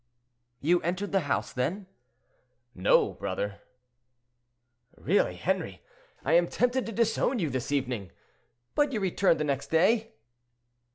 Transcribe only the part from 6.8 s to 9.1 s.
to disown you this evening. But you